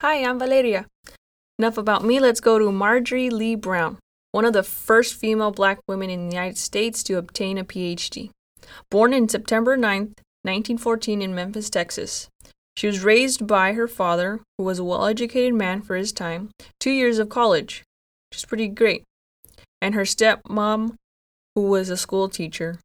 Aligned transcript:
Hi, 0.00 0.22
I'm 0.22 0.38
Valeria. 0.38 0.86
Enough 1.58 1.76
about 1.76 2.04
me, 2.04 2.20
let's 2.20 2.38
go 2.38 2.56
to 2.56 2.70
Marjorie 2.70 3.30
Lee 3.30 3.56
Browne, 3.56 3.98
one 4.30 4.44
of 4.44 4.52
the 4.52 4.62
first 4.62 5.16
female 5.16 5.50
black 5.50 5.80
women 5.88 6.08
in 6.08 6.28
the 6.28 6.36
United 6.36 6.56
States 6.56 7.02
to 7.02 7.18
obtain 7.18 7.58
a 7.58 7.64
PhD. 7.64 8.30
Born 8.92 9.12
in 9.12 9.28
September 9.28 9.76
9th, 9.76 10.14
1914, 10.44 11.20
in 11.20 11.34
Memphis, 11.34 11.68
Texas. 11.68 12.28
She 12.76 12.86
was 12.86 13.02
raised 13.02 13.48
by 13.48 13.72
her 13.72 13.88
father, 13.88 14.40
who 14.56 14.62
was 14.62 14.78
a 14.78 14.84
well 14.84 15.04
educated 15.04 15.54
man 15.54 15.82
for 15.82 15.96
his 15.96 16.12
time, 16.12 16.50
two 16.78 16.92
years 16.92 17.18
of 17.18 17.28
college, 17.28 17.82
which 18.30 18.38
is 18.38 18.44
pretty 18.44 18.68
great, 18.68 19.02
and 19.82 19.96
her 19.96 20.04
stepmom, 20.04 20.94
who 21.56 21.62
was 21.62 21.90
a 21.90 21.96
school 21.96 22.28
teacher. 22.28 22.78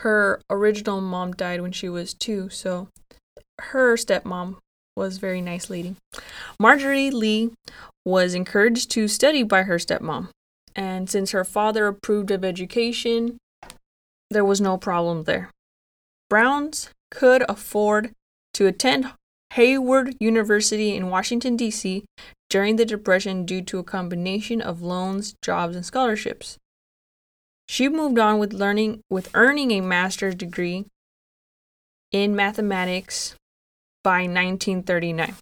Her 0.00 0.42
original 0.50 1.00
mom 1.00 1.32
died 1.32 1.62
when 1.62 1.72
she 1.72 1.88
was 1.88 2.12
two, 2.12 2.50
so 2.50 2.88
her 3.58 3.96
stepmom 3.96 4.58
was 4.96 5.18
very 5.18 5.40
nice 5.40 5.68
lady. 5.68 5.94
Marjorie 6.58 7.10
Lee 7.10 7.50
was 8.04 8.34
encouraged 8.34 8.90
to 8.92 9.08
study 9.08 9.42
by 9.42 9.62
her 9.64 9.76
stepmom, 9.76 10.28
and 10.74 11.10
since 11.10 11.32
her 11.32 11.44
father 11.44 11.86
approved 11.86 12.30
of 12.30 12.44
education, 12.44 13.36
there 14.30 14.44
was 14.44 14.60
no 14.60 14.76
problem 14.76 15.24
there. 15.24 15.50
Browns 16.28 16.90
could 17.10 17.44
afford 17.48 18.12
to 18.54 18.66
attend 18.66 19.12
Howard 19.52 20.16
University 20.18 20.94
in 20.96 21.10
Washington, 21.10 21.56
D.C. 21.56 22.04
during 22.50 22.76
the 22.76 22.84
Depression 22.84 23.44
due 23.44 23.62
to 23.62 23.78
a 23.78 23.84
combination 23.84 24.60
of 24.60 24.82
loans, 24.82 25.34
jobs, 25.42 25.76
and 25.76 25.84
scholarships. 25.84 26.58
She 27.68 27.88
moved 27.88 28.18
on 28.18 28.38
with 28.38 28.52
learning 28.52 29.00
with 29.10 29.30
earning 29.34 29.70
a 29.72 29.80
master's 29.80 30.34
degree 30.34 30.86
in 32.12 32.36
mathematics 32.36 33.34
by 34.06 34.20
1939. 34.20 35.34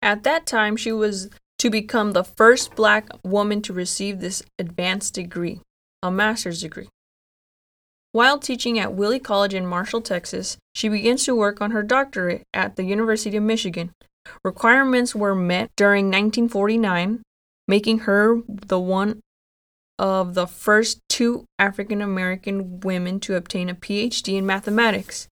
At 0.00 0.22
that 0.22 0.46
time, 0.46 0.76
she 0.76 0.92
was 0.92 1.28
to 1.58 1.68
become 1.68 2.12
the 2.12 2.22
first 2.22 2.76
black 2.76 3.08
woman 3.24 3.60
to 3.62 3.72
receive 3.72 4.20
this 4.20 4.44
advanced 4.60 5.14
degree, 5.14 5.60
a 6.04 6.10
master's 6.12 6.60
degree. 6.60 6.88
While 8.12 8.38
teaching 8.38 8.78
at 8.78 8.92
Wiley 8.92 9.18
College 9.18 9.54
in 9.54 9.66
Marshall, 9.66 10.02
Texas, 10.02 10.56
she 10.72 10.88
begins 10.88 11.24
to 11.24 11.34
work 11.34 11.60
on 11.60 11.72
her 11.72 11.82
doctorate 11.82 12.44
at 12.54 12.76
the 12.76 12.84
University 12.84 13.36
of 13.38 13.42
Michigan. 13.42 13.90
Requirements 14.44 15.12
were 15.12 15.34
met 15.34 15.70
during 15.76 16.04
1949, 16.04 17.22
making 17.66 17.98
her 18.00 18.40
the 18.46 18.78
one 18.78 19.18
of 19.98 20.34
the 20.34 20.46
first 20.46 21.00
two 21.08 21.44
African 21.58 22.00
American 22.00 22.78
women 22.78 23.18
to 23.18 23.34
obtain 23.34 23.68
a 23.68 23.74
PhD 23.74 24.38
in 24.38 24.46
mathematics. 24.46 25.26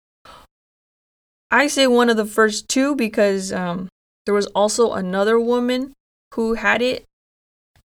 I 1.51 1.67
say 1.67 1.87
one 1.87 2.09
of 2.09 2.17
the 2.17 2.25
first 2.25 2.67
two 2.67 2.95
because 2.95 3.53
um, 3.53 3.89
there 4.25 4.33
was 4.33 4.47
also 4.47 4.93
another 4.93 5.39
woman 5.39 5.93
who 6.33 6.55
had 6.55 6.81
it, 6.81 7.05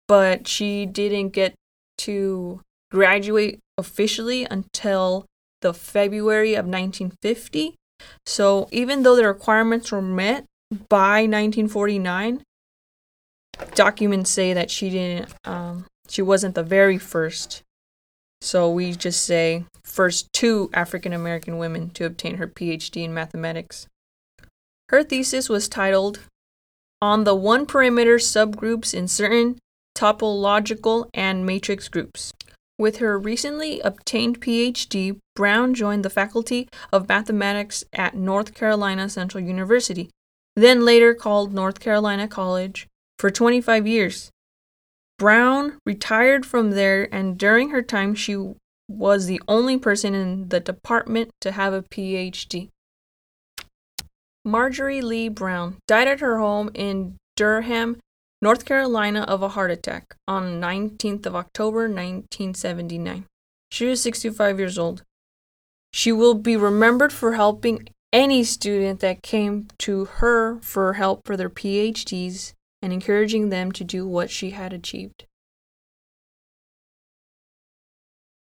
but 0.08 0.46
she 0.46 0.86
didn't 0.86 1.30
get 1.30 1.54
to 1.98 2.60
graduate 2.90 3.60
officially 3.78 4.46
until 4.50 5.26
the 5.62 5.72
February 5.72 6.54
of 6.54 6.66
1950. 6.66 7.74
So 8.24 8.68
even 8.70 9.02
though 9.02 9.16
the 9.16 9.26
requirements 9.26 9.90
were 9.90 10.02
met 10.02 10.44
by 10.88 11.22
1949, 11.22 12.42
documents 13.74 14.30
say 14.30 14.52
that 14.52 14.70
she 14.70 14.90
didn't 14.90 15.32
um, 15.44 15.86
she 16.08 16.22
wasn't 16.22 16.54
the 16.54 16.62
very 16.62 16.98
first. 16.98 17.62
So 18.40 18.70
we 18.70 18.92
just 18.92 19.24
say 19.24 19.64
first 19.84 20.32
two 20.32 20.70
African 20.72 21.12
American 21.12 21.58
women 21.58 21.90
to 21.90 22.04
obtain 22.04 22.36
her 22.36 22.46
PhD 22.46 23.04
in 23.04 23.14
mathematics. 23.14 23.86
Her 24.88 25.02
thesis 25.02 25.48
was 25.48 25.68
titled 25.68 26.20
On 27.02 27.24
the 27.24 27.34
One 27.34 27.66
Parameter 27.66 28.20
Subgroups 28.20 28.94
in 28.94 29.08
Certain 29.08 29.58
Topological 29.96 31.08
and 31.14 31.44
Matrix 31.44 31.88
Groups. 31.88 32.32
With 32.78 32.98
her 32.98 33.18
recently 33.18 33.80
obtained 33.80 34.40
PhD, 34.40 35.18
Browne 35.34 35.72
joined 35.72 36.04
the 36.04 36.10
Faculty 36.10 36.68
of 36.92 37.08
Mathematics 37.08 37.84
at 37.94 38.14
North 38.14 38.54
Carolina 38.54 39.08
Central 39.08 39.42
University, 39.42 40.10
then 40.54 40.84
later 40.84 41.14
called 41.14 41.54
North 41.54 41.80
Carolina 41.80 42.28
College, 42.28 42.86
for 43.18 43.30
25 43.30 43.86
years. 43.86 44.30
Browne 45.18 45.78
retired 45.86 46.44
from 46.44 46.72
there, 46.72 47.08
and 47.12 47.38
during 47.38 47.70
her 47.70 47.82
time, 47.82 48.14
she 48.14 48.36
was 48.88 49.26
the 49.26 49.40
only 49.48 49.78
person 49.78 50.14
in 50.14 50.48
the 50.48 50.60
department 50.60 51.30
to 51.40 51.52
have 51.52 51.72
a 51.72 51.82
PhD. 51.82 52.68
Marjorie 54.44 55.00
Lee 55.00 55.28
Browne 55.28 55.78
died 55.88 56.06
at 56.06 56.20
her 56.20 56.38
home 56.38 56.70
in 56.74 57.16
Durham, 57.34 57.98
North 58.40 58.64
Carolina, 58.64 59.22
of 59.22 59.42
a 59.42 59.48
heart 59.48 59.70
attack 59.70 60.14
on 60.28 60.60
19th 60.60 61.26
of 61.26 61.34
October 61.34 61.88
1979. 61.88 63.24
She 63.70 63.86
was 63.86 64.02
65 64.02 64.58
years 64.58 64.78
old. 64.78 65.02
She 65.92 66.12
will 66.12 66.34
be 66.34 66.56
remembered 66.56 67.12
for 67.12 67.32
helping 67.32 67.88
any 68.12 68.44
student 68.44 69.00
that 69.00 69.22
came 69.22 69.66
to 69.78 70.04
her 70.04 70.60
for 70.60 70.92
help 70.92 71.22
for 71.26 71.36
their 71.36 71.50
PhDs 71.50 72.52
and 72.86 72.92
encouraging 72.92 73.48
them 73.48 73.72
to 73.72 73.82
do 73.82 74.06
what 74.06 74.30
she 74.30 74.50
had 74.50 74.72
achieved. 74.72 75.26